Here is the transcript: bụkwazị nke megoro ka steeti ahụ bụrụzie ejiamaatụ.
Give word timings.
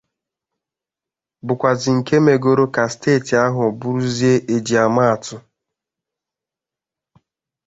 bụkwazị 1.45 1.91
nke 1.97 2.15
megoro 2.25 2.65
ka 2.75 2.83
steeti 2.93 3.33
ahụ 3.45 3.63
bụrụzie 3.79 4.33
ejiamaatụ. 4.55 5.35